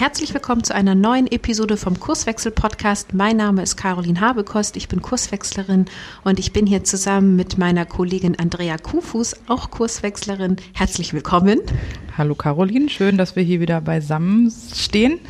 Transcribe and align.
Herzlich 0.00 0.32
willkommen 0.32 0.64
zu 0.64 0.74
einer 0.74 0.94
neuen 0.94 1.30
Episode 1.30 1.76
vom 1.76 2.00
Kurswechsel 2.00 2.52
Podcast. 2.52 3.12
Mein 3.12 3.36
Name 3.36 3.62
ist 3.62 3.76
Caroline 3.76 4.18
Habekost, 4.18 4.78
ich 4.78 4.88
bin 4.88 5.02
Kurswechslerin 5.02 5.84
und 6.24 6.38
ich 6.38 6.54
bin 6.54 6.64
hier 6.66 6.84
zusammen 6.84 7.36
mit 7.36 7.58
meiner 7.58 7.84
Kollegin 7.84 8.38
Andrea 8.38 8.78
Kufus, 8.78 9.36
auch 9.46 9.70
Kurswechslerin. 9.70 10.56
Herzlich 10.72 11.12
willkommen. 11.12 11.60
Hallo 12.16 12.34
Caroline, 12.34 12.88
schön, 12.88 13.18
dass 13.18 13.36
wir 13.36 13.42
hier 13.42 13.60
wieder 13.60 13.82
beisammen 13.82 14.50
stehen. 14.74 15.20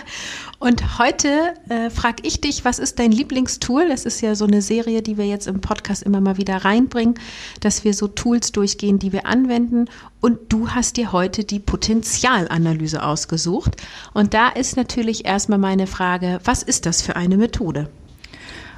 Und 0.58 0.98
heute 0.98 1.54
äh, 1.68 1.90
frage 1.90 2.22
ich 2.22 2.40
dich, 2.40 2.64
was 2.64 2.78
ist 2.78 2.98
dein 2.98 3.12
Lieblingstool? 3.12 3.88
Das 3.88 4.06
ist 4.06 4.22
ja 4.22 4.34
so 4.34 4.46
eine 4.46 4.62
Serie, 4.62 5.02
die 5.02 5.18
wir 5.18 5.26
jetzt 5.26 5.46
im 5.46 5.60
Podcast 5.60 6.02
immer 6.02 6.20
mal 6.20 6.38
wieder 6.38 6.56
reinbringen, 6.56 7.14
dass 7.60 7.84
wir 7.84 7.92
so 7.92 8.08
Tools 8.08 8.52
durchgehen, 8.52 8.98
die 8.98 9.12
wir 9.12 9.26
anwenden. 9.26 9.86
Und 10.20 10.38
du 10.52 10.70
hast 10.70 10.96
dir 10.96 11.12
heute 11.12 11.44
die 11.44 11.58
Potenzialanalyse 11.58 13.02
ausgesucht. 13.02 13.76
Und 14.14 14.32
da 14.32 14.48
ist 14.48 14.76
natürlich 14.76 15.26
erstmal 15.26 15.58
meine 15.58 15.86
Frage, 15.86 16.40
was 16.44 16.62
ist 16.62 16.86
das 16.86 17.02
für 17.02 17.16
eine 17.16 17.36
Methode? 17.36 17.90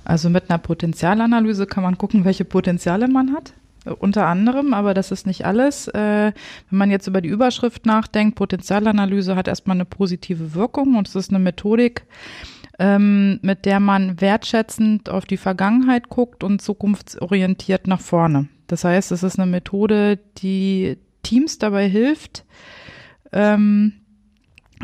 Also 0.04 0.30
mit 0.30 0.50
einer 0.50 0.58
Potenzialanalyse 0.58 1.66
kann 1.66 1.84
man 1.84 1.96
gucken, 1.96 2.24
welche 2.24 2.44
Potenziale 2.44 3.06
man 3.06 3.32
hat 3.34 3.52
unter 3.98 4.26
anderem, 4.26 4.74
aber 4.74 4.94
das 4.94 5.10
ist 5.10 5.26
nicht 5.26 5.44
alles. 5.44 5.88
Äh, 5.88 6.32
wenn 6.70 6.78
man 6.78 6.90
jetzt 6.90 7.06
über 7.06 7.20
die 7.20 7.28
Überschrift 7.28 7.86
nachdenkt, 7.86 8.36
Potenzialanalyse 8.36 9.36
hat 9.36 9.48
erstmal 9.48 9.76
eine 9.76 9.84
positive 9.84 10.54
Wirkung 10.54 10.96
und 10.96 11.08
es 11.08 11.14
ist 11.14 11.30
eine 11.30 11.38
Methodik, 11.38 12.04
ähm, 12.78 13.40
mit 13.42 13.64
der 13.64 13.80
man 13.80 14.20
wertschätzend 14.20 15.10
auf 15.10 15.24
die 15.26 15.36
Vergangenheit 15.36 16.08
guckt 16.08 16.44
und 16.44 16.62
zukunftsorientiert 16.62 17.86
nach 17.86 18.00
vorne. 18.00 18.48
Das 18.66 18.84
heißt, 18.84 19.12
es 19.12 19.22
ist 19.22 19.38
eine 19.38 19.50
Methode, 19.50 20.18
die 20.38 20.98
Teams 21.22 21.58
dabei 21.58 21.88
hilft, 21.88 22.44
ähm, 23.32 23.92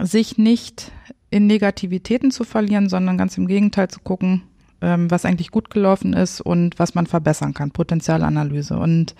sich 0.03 0.39
nicht 0.39 0.93
in 1.31 1.47
Negativitäten 1.47 2.31
zu 2.31 2.45
verlieren, 2.45 2.89
sondern 2.89 3.19
ganz 3.19 3.39
im 3.39 3.47
Gegenteil 3.47 3.89
zu 3.89 4.01
gucken, 4.01 4.43
ähm, 4.85 5.11
was 5.11 5.25
eigentlich 5.25 5.51
gut 5.51 5.71
gelaufen 5.71 6.13
ist 6.13 6.41
und 6.41 6.79
was 6.79 6.95
man 6.95 7.07
verbessern 7.07 7.55
kann, 7.55 7.71
Potenzialanalyse. 7.71 8.77
Und 8.77 9.15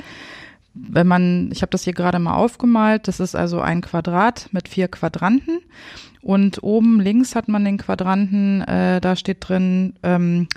wenn 0.75 1.07
man, 1.07 1.51
ich 1.53 1.63
habe 1.63 1.71
das 1.71 1.85
hier 1.85 1.95
gerade 1.95 2.19
mal 2.19 2.35
aufgemalt, 2.35 3.09
das 3.09 3.21
ist 3.21 3.35
also 3.35 3.61
ein 3.61 3.81
Quadrat 3.81 4.49
mit 4.53 4.69
vier 4.69 4.89
Quadranten 4.89 5.61
und 6.21 6.63
oben 6.63 7.01
links 7.01 7.35
hat 7.35 7.49
man 7.49 7.65
den 7.65 7.79
Quadranten, 7.79 8.63
äh, 8.63 9.01
da 9.01 9.15
steht 9.15 9.49
drin, 9.49 9.95
ähm, 10.03 10.49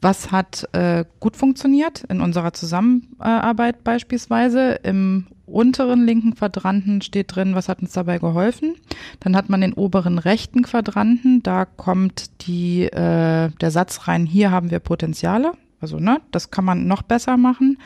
was 0.00 0.32
hat 0.32 0.68
äh, 0.72 1.04
gut 1.20 1.36
funktioniert 1.36 2.04
in 2.08 2.20
unserer 2.20 2.52
Zusammenarbeit 2.52 3.84
beispielsweise. 3.84 4.80
Im 4.82 5.26
unteren 5.46 6.06
linken 6.06 6.34
Quadranten 6.34 7.02
steht 7.02 7.34
drin, 7.34 7.54
was 7.54 7.68
hat 7.68 7.82
uns 7.82 7.92
dabei 7.92 8.18
geholfen. 8.18 8.74
Dann 9.20 9.36
hat 9.36 9.48
man 9.48 9.60
den 9.60 9.74
oberen 9.74 10.18
rechten 10.18 10.62
Quadranten, 10.62 11.42
da 11.42 11.64
kommt 11.64 12.46
die, 12.46 12.84
äh, 12.84 13.50
der 13.50 13.70
Satz 13.70 14.08
rein, 14.08 14.26
hier 14.26 14.50
haben 14.50 14.70
wir 14.70 14.78
Potenziale. 14.78 15.52
Also, 15.80 15.98
ne, 15.98 16.20
das 16.30 16.52
kann 16.52 16.64
man 16.64 16.86
noch 16.86 17.02
besser 17.02 17.36
machen. 17.36 17.76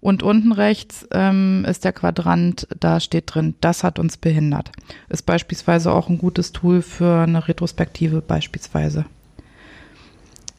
Und 0.00 0.24
unten 0.24 0.50
rechts 0.50 1.06
ähm, 1.12 1.64
ist 1.68 1.84
der 1.84 1.92
Quadrant, 1.92 2.66
da 2.80 2.98
steht 2.98 3.32
drin, 3.32 3.54
das 3.60 3.84
hat 3.84 4.00
uns 4.00 4.16
behindert. 4.16 4.72
Ist 5.08 5.24
beispielsweise 5.24 5.92
auch 5.92 6.08
ein 6.08 6.18
gutes 6.18 6.50
Tool 6.50 6.82
für 6.82 7.22
eine 7.22 7.46
Retrospektive 7.46 8.20
beispielsweise. 8.20 9.04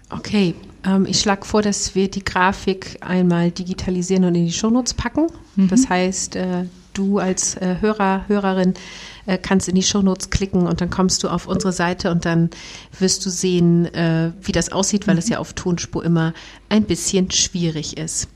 Okay, 0.09 0.53
ähm, 0.85 1.05
ich 1.05 1.19
schlage 1.19 1.45
vor, 1.45 1.61
dass 1.61 1.95
wir 1.95 2.09
die 2.09 2.23
Grafik 2.23 2.97
einmal 3.01 3.51
digitalisieren 3.51 4.23
und 4.25 4.35
in 4.35 4.45
die 4.45 4.53
Shownotes 4.53 4.93
packen. 4.93 5.27
Mhm. 5.55 5.67
Das 5.69 5.89
heißt, 5.89 6.35
äh, 6.35 6.66
du 6.93 7.19
als 7.19 7.55
äh, 7.55 7.77
Hörer, 7.81 8.25
Hörerin 8.27 8.75
äh, 9.25 9.38
kannst 9.38 9.67
in 9.67 9.75
die 9.75 9.83
Shownotes 9.83 10.29
klicken 10.29 10.67
und 10.67 10.81
dann 10.81 10.89
kommst 10.89 11.23
du 11.23 11.29
auf 11.29 11.47
unsere 11.47 11.73
Seite 11.73 12.11
und 12.11 12.25
dann 12.25 12.49
wirst 12.99 13.25
du 13.25 13.29
sehen, 13.29 13.94
äh, 13.94 14.31
wie 14.41 14.51
das 14.51 14.71
aussieht, 14.71 15.07
weil 15.07 15.15
mhm. 15.15 15.19
es 15.19 15.29
ja 15.29 15.39
auf 15.39 15.53
Tonspur 15.53 16.05
immer 16.05 16.33
ein 16.69 16.83
bisschen 16.83 17.31
schwierig 17.31 17.97
ist. 17.97 18.27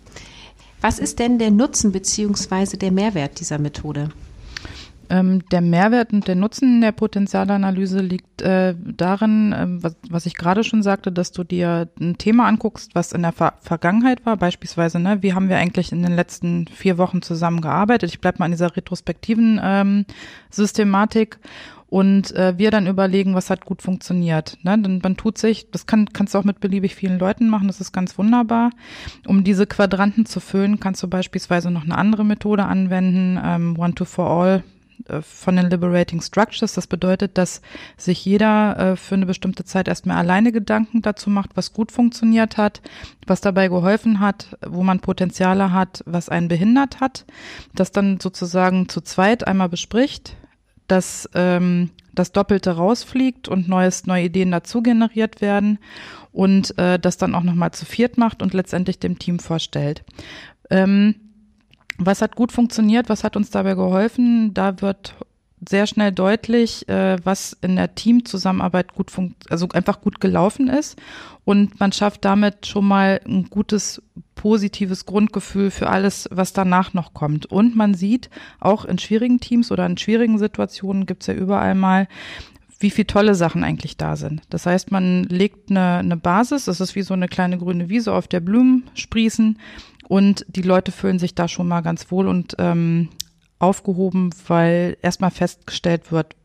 Was 0.81 0.97
ist 0.97 1.19
denn 1.19 1.39
der 1.39 1.51
Nutzen 1.51 1.91
bzw. 1.91 2.77
der 2.77 2.91
Mehrwert 2.91 3.39
dieser 3.39 3.59
Methode? 3.59 4.09
Ähm, 5.09 5.43
der 5.49 5.61
Mehrwert 5.61 6.13
und 6.13 6.27
der 6.27 6.35
Nutzen 6.35 6.81
der 6.81 6.91
Potenzialanalyse 6.91 7.99
liegt 7.99 8.41
äh, 8.41 8.75
darin, 8.79 9.53
äh, 9.53 9.65
was, 9.67 9.95
was, 10.09 10.25
ich 10.25 10.35
gerade 10.35 10.63
schon 10.63 10.83
sagte, 10.83 11.11
dass 11.11 11.31
du 11.31 11.43
dir 11.43 11.89
ein 11.99 12.17
Thema 12.17 12.47
anguckst, 12.47 12.95
was 12.95 13.11
in 13.11 13.23
der 13.23 13.31
Ver 13.31 13.53
Vergangenheit 13.61 14.25
war, 14.25 14.37
beispielsweise, 14.37 14.99
ne, 14.99 15.21
wie 15.21 15.33
haben 15.33 15.49
wir 15.49 15.57
eigentlich 15.57 15.91
in 15.91 16.03
den 16.03 16.15
letzten 16.15 16.67
vier 16.67 16.97
Wochen 16.97 17.21
zusammengearbeitet? 17.21 18.11
Ich 18.11 18.21
bleibe 18.21 18.39
mal 18.39 18.45
an 18.45 18.51
dieser 18.51 18.75
retrospektiven 18.75 19.59
ähm, 19.63 20.05
Systematik 20.49 21.39
und 21.89 22.35
äh, 22.35 22.57
wir 22.57 22.71
dann 22.71 22.87
überlegen, 22.87 23.35
was 23.35 23.49
hat 23.49 23.65
gut 23.65 23.81
funktioniert. 23.81 24.57
Ne? 24.63 24.77
Dann 24.77 24.99
man 25.03 25.17
tut 25.17 25.37
sich, 25.37 25.71
das 25.71 25.87
kann, 25.87 26.07
kannst 26.13 26.33
du 26.33 26.37
auch 26.37 26.43
mit 26.43 26.59
beliebig 26.59 26.95
vielen 26.95 27.19
Leuten 27.19 27.49
machen, 27.49 27.67
das 27.67 27.81
ist 27.81 27.91
ganz 27.91 28.17
wunderbar. 28.17 28.69
Um 29.25 29.43
diese 29.43 29.65
Quadranten 29.65 30.25
zu 30.25 30.39
füllen, 30.39 30.79
kannst 30.79 31.01
du 31.01 31.07
beispielsweise 31.07 31.71
noch 31.71 31.83
eine 31.83 31.97
andere 31.97 32.23
Methode 32.23 32.65
anwenden, 32.65 33.39
ähm, 33.43 33.77
One 33.77 33.95
äh, 35.07 35.21
von 35.21 35.55
den 35.55 35.69
Liberating 35.69 36.21
Structures. 36.21 36.73
Das 36.73 36.87
bedeutet, 36.87 37.37
dass 37.37 37.61
sich 37.97 38.23
jeder 38.25 38.77
äh, 38.77 38.95
für 38.95 39.15
eine 39.15 39.25
bestimmte 39.25 39.63
Zeit 39.63 39.87
erstmal 39.87 40.17
alleine 40.17 40.51
Gedanken 40.51 41.01
dazu 41.01 41.29
macht, 41.29 41.51
was 41.55 41.73
gut 41.73 41.91
funktioniert 41.91 42.57
hat, 42.57 42.81
was 43.27 43.41
dabei 43.41 43.67
geholfen 43.67 44.19
hat, 44.19 44.57
wo 44.65 44.83
man 44.83 44.99
Potenziale 44.99 45.71
hat, 45.71 46.03
was 46.05 46.29
einen 46.29 46.47
behindert 46.47 46.99
hat. 46.99 47.25
Das 47.73 47.91
dann 47.91 48.19
sozusagen 48.19 48.89
zu 48.89 49.01
zweit 49.01 49.47
einmal 49.47 49.69
bespricht, 49.69 50.35
dass 50.87 51.29
ähm, 51.33 51.91
das 52.13 52.31
Doppelte 52.31 52.71
rausfliegt 52.71 53.47
und 53.47 53.67
neues, 53.67 54.05
neue 54.05 54.25
Ideen 54.25 54.51
dazu 54.51 54.81
generiert 54.81 55.41
werden 55.41 55.79
und 56.31 56.77
äh, 56.77 56.99
das 56.99 57.17
dann 57.17 57.35
auch 57.35 57.43
nochmal 57.43 57.71
zu 57.71 57.85
viert 57.85 58.17
macht 58.17 58.41
und 58.41 58.53
letztendlich 58.53 58.99
dem 58.99 59.19
Team 59.19 59.39
vorstellt. 59.39 60.03
Ähm, 60.69 61.15
was 61.99 62.21
hat 62.21 62.35
gut 62.35 62.51
funktioniert? 62.51 63.09
Was 63.09 63.23
hat 63.23 63.35
uns 63.35 63.49
dabei 63.49 63.75
geholfen? 63.75 64.53
Da 64.53 64.81
wird 64.81 65.15
sehr 65.67 65.87
schnell 65.87 66.11
deutlich, 66.11 66.87
äh, 66.87 67.17
was 67.23 67.57
in 67.61 67.75
der 67.75 67.93
Teamzusammenarbeit 67.93 68.93
gut 68.93 69.11
funkt, 69.11 69.51
also 69.51 69.67
einfach 69.73 69.99
gut 70.01 70.21
gelaufen 70.21 70.69
ist. 70.69 70.97
Und 71.43 71.79
man 71.79 71.91
schafft 71.91 72.23
damit 72.23 72.65
schon 72.65 72.87
mal 72.87 73.19
ein 73.27 73.49
gutes, 73.49 74.01
positives 74.35 75.05
Grundgefühl 75.05 75.69
für 75.69 75.89
alles, 75.89 76.29
was 76.31 76.53
danach 76.53 76.93
noch 76.93 77.13
kommt. 77.13 77.45
Und 77.45 77.75
man 77.75 77.93
sieht 77.93 78.29
auch 78.59 78.85
in 78.85 78.97
schwierigen 78.99 79.41
Teams 79.41 79.71
oder 79.71 79.85
in 79.85 79.97
schwierigen 79.97 80.39
Situationen 80.39 81.05
gibt's 81.05 81.27
ja 81.27 81.33
überall 81.33 81.75
mal, 81.75 82.07
wie 82.79 82.91
viele 82.91 83.07
tolle 83.07 83.35
Sachen 83.35 83.65
eigentlich 83.65 83.97
da 83.97 84.15
sind. 84.15 84.41
Das 84.49 84.65
heißt, 84.65 84.91
man 84.91 85.23
legt 85.23 85.69
eine, 85.69 85.97
eine 85.97 86.15
Basis, 86.15 86.65
das 86.65 86.79
ist 86.79 86.95
wie 86.95 87.01
so 87.01 87.13
eine 87.13 87.27
kleine 87.27 87.57
grüne 87.57 87.89
Wiese, 87.89 88.13
auf 88.13 88.29
der 88.29 88.39
Blumen 88.39 88.89
sprießen 88.93 89.59
und 90.09 90.43
die 90.49 90.63
Leute 90.63 90.91
fühlen 90.91 91.19
sich 91.19 91.35
da 91.35 91.47
schon 91.47 91.67
mal 91.67 91.81
ganz 91.81 92.11
wohl 92.11 92.27
und 92.27 92.55
ähm, 92.57 93.09
aufgehoben, 93.59 94.31
weil 94.47 94.97
erstmal 95.03 95.29
festgestellt 95.29 96.11
wird, 96.11 96.35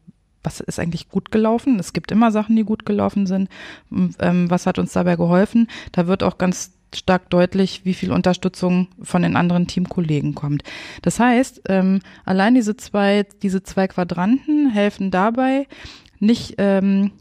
was 0.43 0.61
ist 0.61 0.79
eigentlich 0.79 1.09
gut 1.09 1.33
gelaufen? 1.33 1.79
Es 1.81 1.95
gibt 1.95 2.13
immer 2.13 2.31
Sachen, 2.31 2.57
die 2.57 2.65
gut 2.65 2.85
gelaufen 2.85 3.27
sind. 3.27 3.49
Ähm, 3.91 4.51
was 4.51 4.67
hat 4.67 4.79
uns 4.79 4.93
dabei 4.93 5.17
geholfen? 5.17 5.69
Da 5.93 6.07
wird 6.07 6.23
auch 6.23 6.37
ganz 6.37 6.73
stark 6.95 7.31
deutlich, 7.31 7.87
wie 7.87 7.95
viel 7.95 8.13
Unterstützung 8.13 8.89
von 9.03 9.23
den 9.23 9.35
anderen 9.35 9.67
Teamkollegen 9.67 10.35
kommt. 10.35 10.63
Das 11.01 11.19
heißt, 11.19 11.63
ähm, 11.71 12.01
allein 12.27 12.55
diese 12.55 12.77
zwei, 12.77 13.27
diese 13.43 13.63
zwei 13.63 13.89
Quadranten 13.89 14.69
helfen 14.69 15.11
dabei, 15.11 15.67
nicht 16.21 16.57
ähm, 16.59 17.13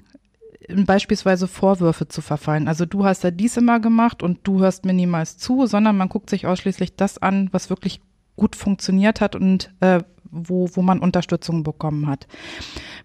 beispielsweise 0.69 1.47
Vorwürfe 1.47 2.07
zu 2.07 2.21
verfallen. 2.21 2.67
Also 2.67 2.85
du 2.85 3.05
hast 3.05 3.23
ja 3.23 3.31
dies 3.31 3.57
immer 3.57 3.79
gemacht 3.79 4.23
und 4.23 4.39
du 4.43 4.59
hörst 4.59 4.85
mir 4.85 4.93
niemals 4.93 5.37
zu, 5.37 5.65
sondern 5.65 5.97
man 5.97 6.09
guckt 6.09 6.29
sich 6.29 6.47
ausschließlich 6.47 6.95
das 6.95 7.17
an, 7.17 7.49
was 7.51 7.69
wirklich 7.69 8.01
gut 8.35 8.55
funktioniert 8.55 9.21
hat 9.21 9.35
und 9.35 9.71
äh, 9.81 10.01
wo, 10.31 10.69
wo 10.73 10.81
man 10.81 10.99
Unterstützung 10.99 11.63
bekommen 11.63 12.07
hat. 12.07 12.27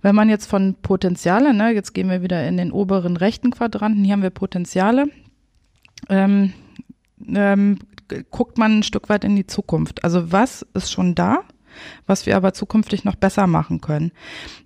Wenn 0.01 0.15
man 0.15 0.29
jetzt 0.29 0.47
von 0.47 0.77
Potenziale, 0.81 1.53
ne, 1.53 1.71
jetzt 1.71 1.93
gehen 1.93 2.09
wir 2.09 2.23
wieder 2.23 2.47
in 2.47 2.57
den 2.57 2.73
oberen 2.73 3.17
rechten 3.17 3.51
Quadranten, 3.51 4.05
hier 4.05 4.15
haben 4.15 4.23
wir 4.23 4.31
Potenziale, 4.31 5.07
ähm, 6.09 6.55
ähm, 7.27 7.79
guckt 8.31 8.57
man 8.57 8.79
ein 8.79 8.83
Stück 8.83 9.09
weit 9.09 9.25
in 9.25 9.37
die 9.37 9.47
Zukunft. 9.47 10.05
Also 10.05 10.33
was 10.33 10.67
ist 10.75 10.91
schon 10.91 11.15
da? 11.15 11.41
Was 12.07 12.27
wir 12.27 12.37
aber 12.37 12.53
zukünftig 12.55 13.05
noch 13.05 13.17
besser 13.17 13.47
machen 13.47 13.81
können. 13.81 14.13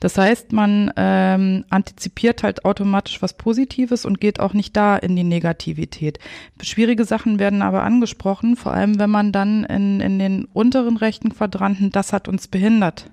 Das 0.01 0.19
heißt, 0.19 0.53
man 0.53 0.93
ähm, 0.97 1.65
antizipiert 1.71 2.43
halt 2.43 2.65
automatisch 2.65 3.23
was 3.23 3.37
Positives 3.37 4.05
und 4.05 4.21
geht 4.21 4.41
auch 4.41 4.55
nicht 4.55 4.77
da 4.77 4.97
in 4.97 5.17
die 5.17 5.25
Negativität. 5.25 6.19
Schwierige 6.61 7.05
Sachen 7.05 7.39
werden 7.39 7.63
aber 7.63 7.83
angesprochen, 7.83 8.57
vor 8.57 8.73
allem 8.73 8.99
wenn 8.99 9.11
man 9.11 9.33
dann 9.33 9.65
in, 9.65 10.01
in 10.01 10.19
den 10.19 10.45
unteren 10.45 10.97
rechten 10.97 11.31
Quadranten, 11.35 11.91
das 11.91 12.13
hat 12.13 12.29
uns 12.29 12.49
behindert, 12.49 13.11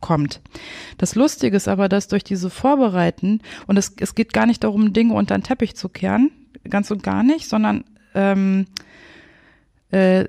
kommt. 0.00 0.40
Das 0.98 1.14
Lustige 1.14 1.56
ist 1.56 1.68
aber, 1.68 1.88
dass 1.88 2.08
durch 2.08 2.24
diese 2.24 2.50
Vorbereiten, 2.50 3.40
und 3.66 3.76
es, 3.76 3.94
es 4.00 4.14
geht 4.14 4.32
gar 4.32 4.46
nicht 4.46 4.64
darum, 4.64 4.92
Dinge 4.92 5.14
unter 5.14 5.36
den 5.36 5.44
Teppich 5.44 5.76
zu 5.76 5.88
kehren, 5.88 6.30
ganz 6.68 6.90
und 6.90 7.02
gar 7.02 7.22
nicht, 7.22 7.48
sondern 7.48 7.84
ähm, 8.14 8.66
äh, 9.90 10.24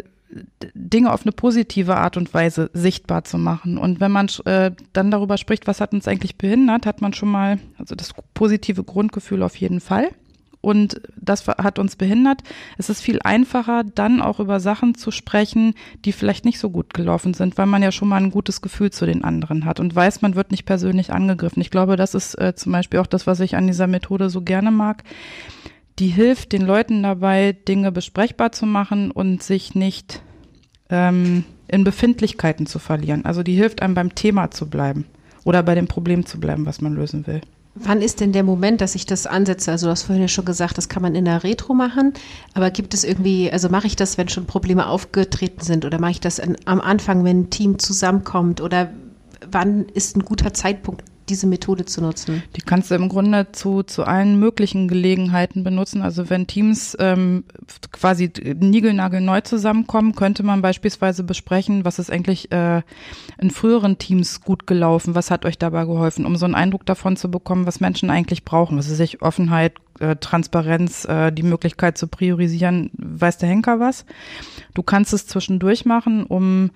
Dinge 0.73 1.11
auf 1.11 1.23
eine 1.23 1.31
positive 1.31 1.97
Art 1.97 2.17
und 2.17 2.33
Weise 2.33 2.69
sichtbar 2.73 3.23
zu 3.23 3.37
machen. 3.37 3.77
Und 3.77 3.99
wenn 3.99 4.11
man 4.11 4.29
äh, 4.45 4.71
dann 4.93 5.11
darüber 5.11 5.37
spricht, 5.37 5.67
was 5.67 5.81
hat 5.81 5.93
uns 5.93 6.07
eigentlich 6.07 6.37
behindert, 6.37 6.85
hat 6.85 7.01
man 7.01 7.13
schon 7.13 7.29
mal, 7.29 7.59
also 7.77 7.95
das 7.95 8.13
positive 8.33 8.83
Grundgefühl 8.83 9.43
auf 9.43 9.55
jeden 9.55 9.79
Fall 9.79 10.09
und 10.61 11.01
das 11.15 11.47
hat 11.47 11.79
uns 11.79 11.95
behindert. 11.95 12.41
Es 12.77 12.89
ist 12.89 13.01
viel 13.01 13.19
einfacher, 13.23 13.83
dann 13.83 14.21
auch 14.21 14.39
über 14.39 14.59
Sachen 14.59 14.95
zu 14.95 15.11
sprechen, 15.11 15.73
die 16.05 16.11
vielleicht 16.11 16.45
nicht 16.45 16.59
so 16.59 16.69
gut 16.69 16.93
gelaufen 16.93 17.33
sind, 17.33 17.57
weil 17.57 17.65
man 17.65 17.81
ja 17.83 17.91
schon 17.91 18.07
mal 18.07 18.21
ein 18.21 18.31
gutes 18.31 18.61
Gefühl 18.61 18.91
zu 18.91 19.05
den 19.05 19.23
anderen 19.23 19.65
hat 19.65 19.79
und 19.79 19.95
weiß, 19.95 20.21
man 20.21 20.35
wird 20.35 20.51
nicht 20.51 20.65
persönlich 20.65 21.11
angegriffen. 21.11 21.61
Ich 21.61 21.71
glaube, 21.71 21.95
das 21.95 22.13
ist 22.13 22.35
äh, 22.35 22.55
zum 22.55 22.71
Beispiel 22.71 22.99
auch 22.99 23.07
das, 23.07 23.25
was 23.27 23.39
ich 23.39 23.55
an 23.55 23.67
dieser 23.67 23.87
Methode 23.87 24.29
so 24.29 24.41
gerne 24.41 24.71
mag. 24.71 25.03
Die 26.01 26.07
hilft 26.07 26.51
den 26.51 26.63
Leuten 26.63 27.03
dabei, 27.03 27.51
Dinge 27.51 27.91
besprechbar 27.91 28.51
zu 28.51 28.65
machen 28.65 29.11
und 29.11 29.43
sich 29.43 29.75
nicht 29.75 30.23
ähm, 30.89 31.43
in 31.67 31.83
Befindlichkeiten 31.83 32.65
zu 32.65 32.79
verlieren. 32.79 33.23
Also 33.23 33.43
die 33.43 33.53
hilft 33.53 33.83
einem 33.83 33.93
beim 33.93 34.15
Thema 34.15 34.49
zu 34.49 34.67
bleiben 34.67 35.05
oder 35.43 35.61
bei 35.61 35.75
dem 35.75 35.87
Problem 35.87 36.25
zu 36.25 36.39
bleiben, 36.39 36.65
was 36.65 36.81
man 36.81 36.95
lösen 36.95 37.27
will. 37.27 37.41
Wann 37.75 38.01
ist 38.01 38.19
denn 38.19 38.31
der 38.31 38.41
Moment, 38.41 38.81
dass 38.81 38.95
ich 38.95 39.05
das 39.05 39.27
ansetze? 39.27 39.69
Also 39.69 39.85
du 39.85 39.91
hast 39.91 40.01
vorhin 40.01 40.23
ja 40.23 40.27
schon 40.27 40.43
gesagt, 40.43 40.75
das 40.79 40.89
kann 40.89 41.03
man 41.03 41.13
in 41.13 41.25
der 41.25 41.43
Retro 41.43 41.75
machen, 41.75 42.13
aber 42.55 42.71
gibt 42.71 42.95
es 42.95 43.03
irgendwie, 43.03 43.51
also 43.51 43.69
mache 43.69 43.85
ich 43.85 43.95
das, 43.95 44.17
wenn 44.17 44.27
schon 44.27 44.47
Probleme 44.47 44.87
aufgetreten 44.87 45.61
sind 45.61 45.85
oder 45.85 45.99
mache 45.99 46.13
ich 46.13 46.19
das 46.19 46.39
an, 46.39 46.57
am 46.65 46.81
Anfang, 46.81 47.23
wenn 47.25 47.41
ein 47.41 47.49
Team 47.51 47.77
zusammenkommt 47.77 48.59
oder 48.59 48.89
wann 49.51 49.85
ist 49.93 50.17
ein 50.17 50.25
guter 50.25 50.51
Zeitpunkt, 50.51 51.03
diese 51.31 51.47
Methode 51.47 51.85
zu 51.85 52.01
nutzen? 52.01 52.43
Die 52.55 52.61
kannst 52.61 52.91
du 52.91 52.95
im 52.95 53.07
Grunde 53.09 53.51
zu, 53.53 53.83
zu 53.83 54.03
allen 54.03 54.37
möglichen 54.37 54.87
Gelegenheiten 54.87 55.63
benutzen. 55.63 56.01
Also 56.01 56.29
wenn 56.29 56.45
Teams 56.45 56.95
ähm, 56.99 57.45
quasi 57.91 58.31
niegelnagelneu 58.59 59.41
zusammenkommen, 59.41 60.13
könnte 60.13 60.43
man 60.43 60.61
beispielsweise 60.61 61.23
besprechen, 61.23 61.85
was 61.85 61.99
ist 61.99 62.11
eigentlich 62.11 62.51
äh, 62.51 62.81
in 63.39 63.49
früheren 63.49 63.97
Teams 63.97 64.41
gut 64.41 64.67
gelaufen, 64.67 65.15
was 65.15 65.31
hat 65.31 65.45
euch 65.45 65.57
dabei 65.57 65.85
geholfen, 65.85 66.25
um 66.25 66.35
so 66.35 66.45
einen 66.45 66.55
Eindruck 66.55 66.85
davon 66.85 67.15
zu 67.15 67.31
bekommen, 67.31 67.65
was 67.65 67.79
Menschen 67.79 68.09
eigentlich 68.09 68.43
brauchen. 68.43 68.77
Was 68.77 68.89
ist 68.89 68.97
sich 68.97 69.21
Offenheit, 69.21 69.73
äh, 69.99 70.17
Transparenz, 70.17 71.05
äh, 71.05 71.31
die 71.31 71.43
Möglichkeit 71.43 71.97
zu 71.97 72.07
priorisieren, 72.07 72.91
weiß 72.97 73.37
der 73.37 73.49
Henker 73.49 73.79
was. 73.79 74.05
Du 74.73 74.83
kannst 74.83 75.13
es 75.13 75.27
zwischendurch 75.27 75.85
machen, 75.85 76.25
um 76.25 76.71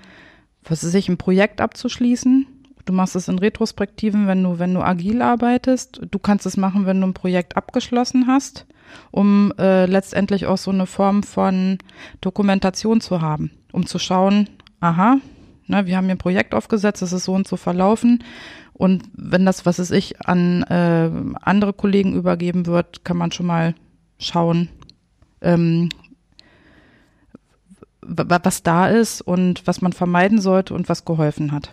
was 0.63 0.83
ist 0.83 0.93
sich 0.93 1.09
ein 1.09 1.17
Projekt 1.17 1.61
abzuschließen 1.61 2.47
Du 2.85 2.93
machst 2.93 3.15
es 3.15 3.27
in 3.27 3.39
Retrospektiven, 3.39 4.27
wenn 4.27 4.43
du, 4.43 4.59
wenn 4.59 4.73
du 4.73 4.81
agil 4.81 5.21
arbeitest. 5.21 6.01
Du 6.11 6.19
kannst 6.19 6.45
es 6.45 6.55
machen, 6.55 6.85
wenn 6.85 7.01
du 7.01 7.07
ein 7.07 7.13
Projekt 7.15 7.57
abgeschlossen 7.57 8.27
hast, 8.27 8.67
um 9.11 9.51
äh, 9.57 9.87
letztendlich 9.87 10.45
auch 10.45 10.59
so 10.59 10.69
eine 10.69 10.85
Form 10.85 11.23
von 11.23 11.79
Dokumentation 12.21 13.01
zu 13.01 13.21
haben, 13.21 13.51
um 13.71 13.87
zu 13.87 13.97
schauen, 13.97 14.49
aha, 14.81 15.17
ne, 15.65 15.87
wir 15.87 15.97
haben 15.97 16.05
hier 16.05 16.13
ein 16.15 16.19
Projekt 16.19 16.53
aufgesetzt, 16.53 17.01
es 17.01 17.11
ist 17.11 17.25
so 17.25 17.33
und 17.33 17.47
so 17.47 17.57
verlaufen. 17.57 18.23
Und 18.73 19.03
wenn 19.13 19.45
das, 19.45 19.65
was 19.65 19.79
es 19.79 19.89
ich, 19.89 20.21
an 20.21 20.61
äh, 20.63 21.09
andere 21.41 21.73
Kollegen 21.73 22.13
übergeben 22.13 22.67
wird, 22.67 23.03
kann 23.03 23.17
man 23.17 23.31
schon 23.31 23.47
mal 23.47 23.73
schauen, 24.19 24.69
ähm, 25.41 25.89
was 28.01 28.61
da 28.61 28.87
ist 28.87 29.21
und 29.21 29.65
was 29.65 29.81
man 29.81 29.91
vermeiden 29.91 30.39
sollte 30.39 30.75
und 30.75 30.87
was 30.87 31.05
geholfen 31.05 31.51
hat. 31.51 31.71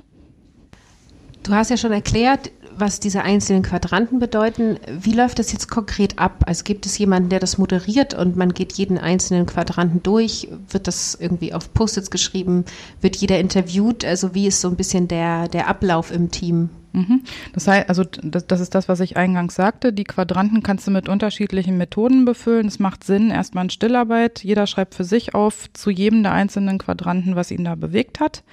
Du 1.42 1.52
hast 1.52 1.70
ja 1.70 1.76
schon 1.76 1.92
erklärt, 1.92 2.52
was 2.76 3.00
diese 3.00 3.22
einzelnen 3.22 3.62
Quadranten 3.62 4.18
bedeuten. 4.18 4.78
Wie 4.88 5.12
läuft 5.12 5.38
das 5.38 5.52
jetzt 5.52 5.68
konkret 5.68 6.18
ab? 6.18 6.44
Also 6.46 6.62
gibt 6.64 6.86
es 6.86 6.96
jemanden, 6.98 7.28
der 7.30 7.40
das 7.40 7.58
moderiert 7.58 8.14
und 8.14 8.36
man 8.36 8.54
geht 8.54 8.74
jeden 8.74 8.96
einzelnen 8.96 9.46
Quadranten 9.46 10.02
durch? 10.02 10.48
Wird 10.70 10.86
das 10.86 11.16
irgendwie 11.18 11.52
auf 11.52 11.74
Post-its 11.74 12.10
geschrieben? 12.10 12.64
Wird 13.00 13.16
jeder 13.16 13.40
interviewt? 13.40 14.04
Also 14.04 14.34
wie 14.34 14.46
ist 14.46 14.60
so 14.60 14.68
ein 14.68 14.76
bisschen 14.76 15.08
der, 15.08 15.48
der 15.48 15.68
Ablauf 15.68 16.12
im 16.12 16.30
Team? 16.30 16.70
Mhm. 16.92 17.22
Das 17.54 17.66
heißt, 17.66 17.88
also 17.88 18.04
das, 18.04 18.46
das, 18.46 18.60
ist 18.60 18.74
das, 18.74 18.88
was 18.88 19.00
ich 19.00 19.16
eingangs 19.16 19.54
sagte. 19.54 19.92
Die 19.92 20.04
Quadranten 20.04 20.62
kannst 20.62 20.86
du 20.86 20.90
mit 20.90 21.08
unterschiedlichen 21.08 21.78
Methoden 21.78 22.24
befüllen. 22.24 22.66
Es 22.66 22.78
macht 22.78 23.04
Sinn, 23.04 23.30
erstmal 23.30 23.64
in 23.64 23.70
Stillarbeit. 23.70 24.44
Jeder 24.44 24.66
schreibt 24.66 24.94
für 24.94 25.04
sich 25.04 25.34
auf 25.34 25.72
zu 25.72 25.90
jedem 25.90 26.22
der 26.22 26.32
einzelnen 26.32 26.78
Quadranten, 26.78 27.34
was 27.34 27.50
ihn 27.50 27.64
da 27.64 27.74
bewegt 27.74 28.20
hat. 28.20 28.44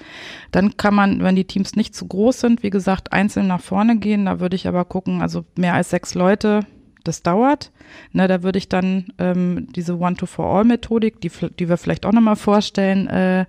Dann 0.51 0.77
kann 0.77 0.95
man, 0.95 1.21
wenn 1.21 1.35
die 1.35 1.45
Teams 1.45 1.75
nicht 1.75 1.93
zu 1.93 2.07
groß 2.07 2.39
sind, 2.39 2.63
wie 2.63 2.69
gesagt, 2.69 3.11
einzeln 3.11 3.47
nach 3.47 3.61
vorne 3.61 3.97
gehen. 3.97 4.25
Da 4.25 4.39
würde 4.39 4.55
ich 4.55 4.67
aber 4.67 4.85
gucken, 4.85 5.21
also 5.21 5.45
mehr 5.55 5.73
als 5.73 5.89
sechs 5.89 6.15
Leute 6.15 6.61
das 7.03 7.23
dauert. 7.23 7.71
Ne, 8.11 8.27
da 8.27 8.43
würde 8.43 8.57
ich 8.57 8.69
dann 8.69 9.05
ähm, 9.17 9.67
diese 9.75 9.97
One-to-For-All-Methodik, 9.97 11.21
die, 11.21 11.31
die 11.57 11.69
wir 11.69 11.77
vielleicht 11.77 12.05
auch 12.05 12.11
nochmal 12.11 12.35
vorstellen, 12.35 13.07
äh, 13.07 13.45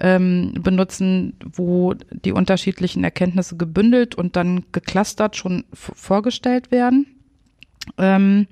ähm, 0.00 0.54
benutzen, 0.60 1.34
wo 1.52 1.94
die 2.10 2.32
unterschiedlichen 2.32 3.04
Erkenntnisse 3.04 3.56
gebündelt 3.56 4.14
und 4.14 4.36
dann 4.36 4.64
geclustert 4.72 5.36
schon 5.36 5.64
vorgestellt 5.72 6.70
werden. 6.70 7.06
Ähm, 7.98 8.46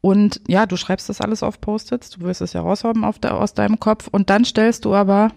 und 0.00 0.42
ja, 0.46 0.66
du 0.66 0.76
schreibst 0.76 1.08
das 1.08 1.22
alles 1.22 1.42
auf 1.42 1.60
Post-its, 1.60 2.10
du 2.10 2.20
wirst 2.20 2.42
es 2.42 2.52
ja 2.52 2.60
raushaben 2.60 3.10
der, 3.22 3.40
aus 3.40 3.54
deinem 3.54 3.80
Kopf 3.80 4.08
und 4.08 4.28
dann 4.28 4.44
stellst 4.44 4.84
du 4.84 4.94
aber 4.94 5.30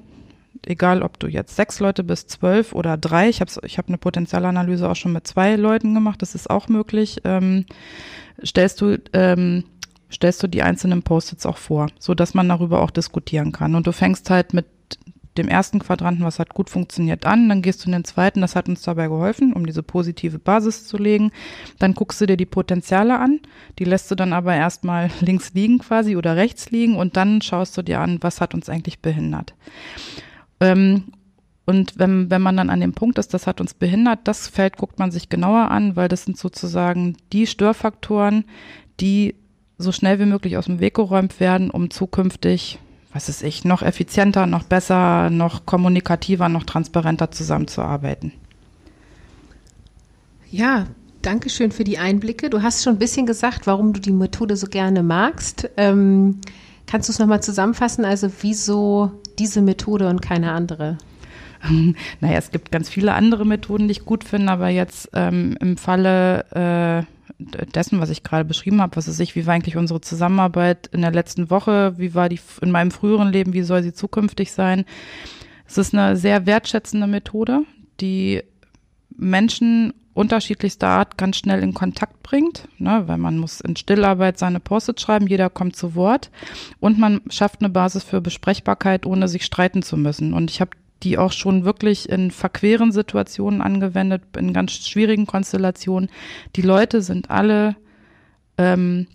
egal 0.66 1.02
ob 1.02 1.20
du 1.20 1.28
jetzt 1.28 1.56
sechs 1.56 1.80
Leute 1.80 2.04
bis 2.04 2.28
zwölf 2.28 2.74
oder 2.74 2.98
drei, 2.98 3.30
ich 3.30 3.42
habe 3.42 3.52
ich 3.64 3.78
hab 3.78 3.88
eine 3.88 3.98
Potenzialanalyse 3.98 4.90
auch 4.90 4.96
schon 4.96 5.14
mit 5.14 5.28
zwei 5.28 5.56
Leuten 5.56 5.94
gemacht, 5.94 6.22
das 6.22 6.36
ist 6.36 6.50
auch 6.50 6.68
möglich, 6.68 7.22
ähm, 7.24 7.66
stellst 8.44 8.82
du 8.82 8.98
ähm, 9.14 9.64
stellst 10.12 10.42
du 10.42 10.48
die 10.48 10.64
einzelnen 10.64 11.04
Post-its 11.04 11.46
auch 11.46 11.58
vor, 11.58 11.88
so 12.00 12.14
dass 12.14 12.34
man 12.34 12.48
darüber 12.48 12.82
auch 12.82 12.92
diskutieren 12.92 13.52
kann. 13.52 13.76
Und 13.76 13.88
du 13.88 13.92
fängst 13.92 14.30
halt 14.30 14.54
mit 14.54 14.66
dem 15.38 15.48
ersten 15.48 15.80
Quadranten, 15.80 16.26
was 16.26 16.40
hat 16.40 16.54
gut 16.54 16.70
funktioniert, 16.70 17.26
an, 17.26 17.48
dann 17.48 17.62
gehst 17.62 17.84
du 17.84 17.88
in 17.88 17.92
den 17.92 18.04
zweiten, 18.04 18.42
das 18.42 18.56
hat 18.56 18.68
uns 18.68 18.82
dabei 18.82 19.08
geholfen, 19.08 19.54
um 19.54 19.66
diese 19.66 19.84
positive 19.84 20.40
Basis 20.40 20.88
zu 20.88 20.98
legen. 20.98 21.32
Dann 21.80 21.94
guckst 21.94 22.20
du 22.20 22.26
dir 22.26 22.38
die 22.38 22.46
Potenziale 22.46 23.20
an, 23.20 23.40
die 23.80 23.84
lässt 23.84 24.10
du 24.10 24.16
dann 24.16 24.34
aber 24.34 24.56
erstmal 24.56 25.12
links 25.22 25.54
liegen 25.54 25.80
quasi 25.80 26.16
oder 26.16 26.36
rechts 26.36 26.72
liegen 26.72 26.96
und 26.96 27.18
dann 27.18 27.42
schaust 27.42 27.78
du 27.78 27.82
dir 27.82 28.00
an, 28.00 28.18
was 28.22 28.42
hat 28.42 28.54
uns 28.54 28.70
eigentlich 28.70 29.00
behindert. 29.00 29.54
Ähm, 30.60 31.06
und 31.66 32.00
wenn, 32.00 32.30
wenn 32.32 32.42
man 32.42 32.56
dann 32.56 32.70
an 32.70 32.80
dem 32.80 32.94
Punkt 32.94 33.18
ist, 33.18 33.34
das 33.34 33.46
hat 33.46 33.60
uns 33.60 33.74
behindert, 33.74 34.20
das 34.24 34.48
Feld 34.48 34.78
guckt 34.78 35.00
man 35.00 35.12
sich 35.12 35.28
genauer 35.28 35.70
an, 35.70 35.98
weil 35.98 36.08
das 36.08 36.24
sind 36.24 36.38
sozusagen 36.38 37.18
die 37.34 37.46
Störfaktoren, 37.46 38.46
die 39.02 39.36
so 39.78 39.92
schnell 39.92 40.18
wie 40.20 40.26
möglich 40.26 40.58
aus 40.58 40.66
dem 40.66 40.80
Weg 40.80 40.96
geräumt 40.96 41.40
werden, 41.40 41.70
um 41.70 41.90
zukünftig, 41.90 42.80
was 43.12 43.28
ist 43.28 43.44
ich, 43.44 43.66
noch 43.66 43.82
effizienter, 43.82 44.46
noch 44.46 44.64
besser, 44.64 45.30
noch 45.30 45.66
kommunikativer, 45.66 46.48
noch 46.48 46.64
transparenter 46.64 47.32
zusammenzuarbeiten. 47.32 48.32
Ja, 50.50 50.88
danke 51.22 51.50
schön 51.50 51.72
für 51.72 51.84
die 51.84 51.98
Einblicke. 51.98 52.50
Du 52.50 52.62
hast 52.62 52.84
schon 52.84 52.94
ein 52.94 53.00
bisschen 53.00 53.26
gesagt, 53.26 53.68
warum 53.68 53.92
du 53.92 54.00
die 54.00 54.14
Methode 54.14 54.56
so 54.56 54.68
gerne 54.68 55.04
magst. 55.04 55.70
Ähm, 55.76 56.40
kannst 56.86 57.10
du 57.10 57.12
es 57.12 57.20
nochmal 57.20 57.44
zusammenfassen? 57.44 58.06
Also 58.06 58.30
wieso 58.42 59.12
diese 59.40 59.62
Methode 59.62 60.08
und 60.08 60.22
keine 60.22 60.52
andere? 60.52 60.98
Naja, 62.22 62.38
es 62.38 62.52
gibt 62.52 62.72
ganz 62.72 62.88
viele 62.88 63.14
andere 63.14 63.46
Methoden, 63.46 63.88
die 63.88 63.94
ich 63.94 64.06
gut 64.06 64.24
finde, 64.24 64.52
aber 64.52 64.70
jetzt 64.70 65.10
ähm, 65.14 65.58
im 65.60 65.76
Falle 65.76 66.46
äh, 66.52 67.66
dessen, 67.74 68.00
was 68.00 68.10
ich 68.10 68.24
gerade 68.24 68.46
beschrieben 68.46 68.82
habe, 68.82 68.96
was 68.96 69.08
ist 69.08 69.20
ich, 69.20 69.36
wie 69.36 69.46
war 69.46 69.54
eigentlich 69.54 69.78
unsere 69.78 70.02
Zusammenarbeit 70.02 70.88
in 70.88 71.02
der 71.02 71.12
letzten 71.12 71.50
Woche, 71.50 71.94
wie 71.98 72.16
war 72.16 72.30
die 72.30 72.40
in 72.62 72.72
meinem 72.72 72.92
früheren 72.92 73.32
Leben, 73.32 73.54
wie 73.54 73.62
soll 73.62 73.84
sie 73.84 73.94
zukünftig 73.94 74.52
sein? 74.52 74.86
Es 75.68 75.78
ist 75.78 75.94
eine 75.94 76.16
sehr 76.16 76.46
wertschätzende 76.46 77.08
Methode, 77.08 77.64
die 78.00 78.42
Menschen 79.16 79.94
unterschiedlichster 80.18 80.88
Art 80.88 81.18
ganz 81.18 81.38
schnell 81.38 81.62
in 81.62 81.74
Kontakt 81.74 82.24
bringt, 82.24 82.68
ne, 82.80 83.04
weil 83.06 83.18
man 83.18 83.38
muss 83.38 83.62
in 83.62 83.76
Stillarbeit 83.76 84.40
seine 84.40 84.60
Post-it 84.60 85.00
schreiben, 85.00 85.28
jeder 85.28 85.50
kommt 85.50 85.76
zu 85.76 85.96
Wort 85.96 86.32
und 86.80 86.98
man 86.98 87.22
schafft 87.30 87.62
eine 87.62 87.70
Basis 87.70 88.04
für 88.04 88.20
Besprechbarkeit, 88.20 89.06
ohne 89.06 89.28
sich 89.28 89.46
streiten 89.46 89.84
zu 89.84 89.96
müssen. 89.96 90.34
Und 90.34 90.50
ich 90.50 90.60
habe 90.60 90.72
die 91.04 91.20
auch 91.20 91.32
schon 91.32 91.64
wirklich 91.64 92.10
in 92.10 92.32
verqueren 92.32 92.92
Situationen 92.92 93.62
angewendet, 93.62 94.24
in 94.36 94.52
ganz 94.52 94.72
schwierigen 94.72 95.28
Konstellationen. 95.28 96.10
Die 96.56 96.64
Leute 96.64 97.04
sind 97.04 97.30
alle 97.30 97.76
ähm, 98.58 99.06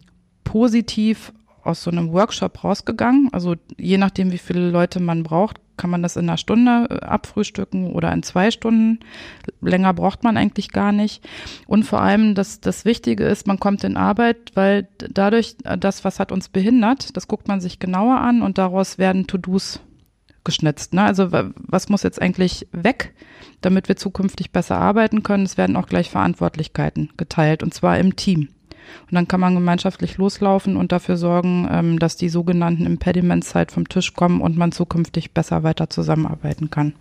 positiv 0.45 1.33
aus 1.65 1.83
so 1.83 1.91
einem 1.91 2.13
Workshop 2.13 2.63
rausgegangen. 2.63 3.29
Also 3.33 3.57
je 3.77 3.99
nachdem, 3.99 4.31
wie 4.31 4.39
viele 4.39 4.71
Leute 4.71 5.01
man 5.01 5.25
braucht, 5.25 5.61
kann 5.83 5.91
man 5.91 6.05
das 6.05 6.15
in 6.15 6.29
einer 6.29 6.37
Stunde 6.37 6.87
äh, 6.91 7.05
abfrühstücken 7.05 7.91
oder 7.91 8.13
in 8.13 8.23
zwei 8.23 8.53
Stunden. 8.53 9.01
Länger 9.61 9.93
braucht 9.93 10.23
man 10.23 10.37
eigentlich 10.37 10.71
gar 10.71 10.93
nicht. 10.93 11.29
Und 11.67 11.83
vor 11.83 12.01
allem, 12.01 12.37
das, 12.37 12.61
das 12.61 12.85
Wichtige 12.85 13.25
ist, 13.25 13.49
man 13.49 13.59
kommt 13.59 13.83
in 13.83 13.97
Arbeit, 13.97 14.53
weil 14.55 14.87
dadurch, 14.99 15.57
äh, 15.65 15.77
das, 15.77 16.05
was 16.05 16.21
hat 16.21 16.31
uns 16.31 16.49
behindert, 16.49 17.17
das 17.17 17.27
guckt 17.27 17.49
man 17.49 17.61
sich 17.61 17.81
genauer 17.81 18.21
an 18.21 18.43
und 18.43 18.59
daraus 18.59 18.97
werden 18.97 19.27
To-Dos 19.27 19.81
geschnitzt. 20.45 20.95
Ne? 20.95 21.03
Also 21.03 21.33
was 21.33 21.89
muss 21.89 22.05
jetzt 22.05 22.23
eigentlich 22.23 22.69
weg, 22.71 23.13
damit 23.61 23.89
wir 23.89 23.97
zukünftig 23.97 24.53
besser 24.53 24.79
arbeiten 24.79 25.25
können? 25.25 25.45
Es 25.45 25.57
werden 25.57 25.75
auch 25.75 25.89
gleich 25.89 26.11
Verantwortlichkeiten 26.11 27.11
geteilt 27.17 27.65
und 27.65 27.75
zwar 27.75 27.99
im 27.99 28.15
Team. 28.15 28.51
Und 29.11 29.15
dann 29.15 29.29
kann 29.29 29.41
man 29.41 29.55
gemeinschaftlich 29.55 30.17
loslaufen 30.17 30.77
und 30.77 30.93
dafür 30.93 31.17
sorgen, 31.17 31.69
ähm, 31.71 31.99
dass 31.99 32.17
die 32.17 32.29
sogenannten 32.29 32.87
Impediments 32.87 33.55
halt 33.55 33.73
vom 33.73 33.89
Tisch 33.89 34.15
kommen 34.15 34.41
und 34.41 34.57
man 34.57 34.73
zukünftig 34.73 35.33
besser 35.33 35.63
weiter 35.63 35.91
zusammenarbeiten 35.91 36.71
kann. 36.71 36.95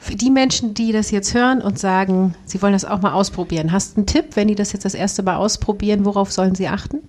Für 0.00 0.14
die 0.14 0.30
Menschen, 0.30 0.74
die 0.74 0.92
das 0.92 1.10
jetzt 1.10 1.34
hören 1.34 1.60
und 1.60 1.78
sagen, 1.78 2.34
sie 2.44 2.62
wollen 2.62 2.72
das 2.72 2.84
auch 2.84 3.00
mal 3.00 3.12
ausprobieren, 3.12 3.72
hast 3.72 3.96
du 3.96 3.98
einen 3.98 4.06
Tipp, 4.06 4.26
wenn 4.34 4.48
die 4.48 4.54
das 4.54 4.72
jetzt 4.72 4.84
das 4.84 4.94
erste 4.94 5.22
Mal 5.22 5.36
ausprobieren, 5.36 6.04
worauf 6.04 6.30
sollen 6.30 6.54
sie 6.54 6.68
achten? 6.68 7.00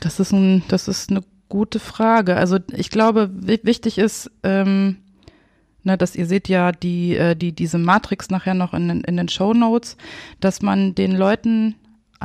Das 0.00 0.18
ist, 0.18 0.32
ein, 0.32 0.62
das 0.68 0.88
ist 0.88 1.10
eine 1.10 1.22
gute 1.48 1.78
Frage. 1.78 2.36
Also 2.36 2.58
ich 2.72 2.90
glaube, 2.90 3.30
wichtig 3.32 3.98
ist, 3.98 4.30
ähm, 4.42 4.96
ne, 5.84 5.96
dass 5.96 6.16
ihr 6.16 6.26
seht 6.26 6.48
ja 6.48 6.72
die, 6.72 7.16
äh, 7.16 7.36
die, 7.36 7.52
diese 7.52 7.78
Matrix 7.78 8.30
nachher 8.30 8.54
noch 8.54 8.74
in, 8.74 9.02
in 9.02 9.16
den 9.16 9.28
Show 9.28 9.54
Notes, 9.54 9.96
dass 10.40 10.62
man 10.62 10.94
den 10.94 11.12
Leuten 11.12 11.76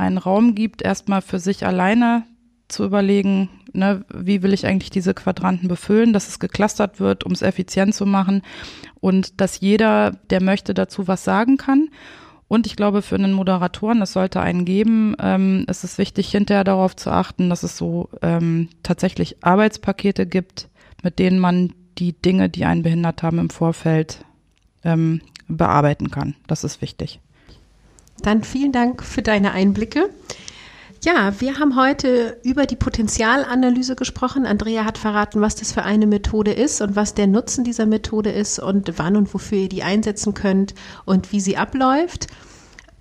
einen 0.02 0.18
Raum 0.18 0.54
gibt, 0.54 0.82
erstmal 0.82 1.22
für 1.22 1.38
sich 1.38 1.64
alleine 1.66 2.24
zu 2.68 2.84
überlegen, 2.84 3.48
ne, 3.72 4.04
wie 4.12 4.42
will 4.42 4.52
ich 4.52 4.66
eigentlich 4.66 4.90
diese 4.90 5.14
Quadranten 5.14 5.68
befüllen, 5.68 6.12
dass 6.12 6.28
es 6.28 6.38
geclustert 6.38 7.00
wird, 7.00 7.24
um 7.24 7.32
es 7.32 7.42
effizient 7.42 7.94
zu 7.94 8.06
machen 8.06 8.42
und 9.00 9.40
dass 9.40 9.60
jeder, 9.60 10.12
der 10.30 10.42
möchte, 10.42 10.74
dazu 10.74 11.08
was 11.08 11.24
sagen 11.24 11.56
kann. 11.56 11.88
Und 12.48 12.66
ich 12.66 12.76
glaube, 12.76 13.00
für 13.00 13.14
einen 13.14 13.32
Moderatoren, 13.32 14.02
es 14.02 14.12
sollte 14.12 14.40
einen 14.40 14.64
geben, 14.64 15.16
ähm, 15.18 15.64
ist 15.68 15.84
es 15.84 15.96
wichtig, 15.96 16.30
hinterher 16.30 16.64
darauf 16.64 16.94
zu 16.96 17.10
achten, 17.10 17.48
dass 17.48 17.62
es 17.62 17.78
so 17.78 18.10
ähm, 18.20 18.68
tatsächlich 18.82 19.42
Arbeitspakete 19.42 20.26
gibt, 20.26 20.68
mit 21.02 21.18
denen 21.18 21.38
man 21.38 21.72
die 21.98 22.12
Dinge, 22.12 22.50
die 22.50 22.64
einen 22.64 22.82
behindert 22.82 23.22
haben, 23.22 23.38
im 23.38 23.50
Vorfeld 23.50 24.24
ähm, 24.84 25.22
bearbeiten 25.48 26.10
kann. 26.10 26.34
Das 26.46 26.64
ist 26.64 26.82
wichtig. 26.82 27.20
Dann 28.22 28.44
vielen 28.44 28.72
Dank 28.72 29.02
für 29.02 29.22
deine 29.22 29.52
Einblicke. 29.52 30.08
Ja, 31.04 31.40
wir 31.40 31.58
haben 31.58 31.74
heute 31.74 32.38
über 32.44 32.64
die 32.64 32.76
Potenzialanalyse 32.76 33.96
gesprochen. 33.96 34.46
Andrea 34.46 34.84
hat 34.84 34.98
verraten, 34.98 35.40
was 35.40 35.56
das 35.56 35.72
für 35.72 35.82
eine 35.82 36.06
Methode 36.06 36.52
ist 36.52 36.80
und 36.80 36.94
was 36.94 37.14
der 37.14 37.26
Nutzen 37.26 37.64
dieser 37.64 37.86
Methode 37.86 38.30
ist 38.30 38.60
und 38.60 38.98
wann 38.98 39.16
und 39.16 39.34
wofür 39.34 39.58
ihr 39.58 39.68
die 39.68 39.82
einsetzen 39.82 40.32
könnt 40.32 40.74
und 41.04 41.32
wie 41.32 41.40
sie 41.40 41.56
abläuft. 41.56 42.28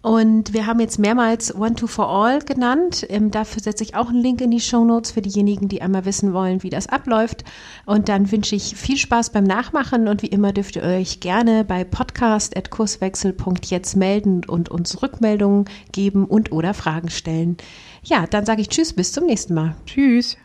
Und 0.01 0.53
wir 0.53 0.65
haben 0.65 0.79
jetzt 0.79 0.97
mehrmals 0.97 1.53
One 1.53 1.75
to 1.75 1.85
for 1.85 2.09
All 2.09 2.39
genannt. 2.39 3.05
Ähm, 3.09 3.29
dafür 3.29 3.61
setze 3.61 3.83
ich 3.83 3.93
auch 3.95 4.09
einen 4.09 4.21
Link 4.21 4.41
in 4.41 4.49
die 4.49 4.59
Show 4.59 4.83
Notes 4.83 5.11
für 5.11 5.21
diejenigen, 5.21 5.67
die 5.67 5.83
einmal 5.83 6.05
wissen 6.05 6.33
wollen, 6.33 6.63
wie 6.63 6.71
das 6.71 6.87
abläuft. 6.87 7.43
Und 7.85 8.09
dann 8.09 8.31
wünsche 8.31 8.55
ich 8.55 8.75
viel 8.75 8.97
Spaß 8.97 9.29
beim 9.29 9.43
Nachmachen 9.43 10.07
und 10.07 10.23
wie 10.23 10.27
immer 10.27 10.53
dürft 10.53 10.75
ihr 10.75 10.81
euch 10.83 11.19
gerne 11.19 11.63
bei 11.63 11.83
podcast.kurswechsel.jetzt 11.83 13.95
melden 13.95 14.43
und 14.45 14.69
uns 14.69 15.03
Rückmeldungen 15.03 15.65
geben 15.91 16.25
und 16.25 16.51
oder 16.51 16.73
Fragen 16.73 17.11
stellen. 17.11 17.57
Ja, 18.03 18.25
dann 18.25 18.43
sage 18.45 18.61
ich 18.61 18.69
Tschüss, 18.69 18.93
bis 18.93 19.11
zum 19.11 19.27
nächsten 19.27 19.53
Mal. 19.53 19.75
Tschüss. 19.85 20.35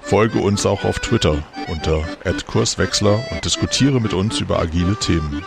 Folge 0.00 0.40
uns 0.40 0.66
auch 0.66 0.84
auf 0.84 0.98
Twitter 0.98 1.44
unter 1.68 2.04
@kurswechsler 2.46 3.24
und 3.30 3.44
diskutiere 3.44 4.00
mit 4.00 4.14
uns 4.14 4.40
über 4.40 4.58
agile 4.58 4.96
Themen. 4.96 5.44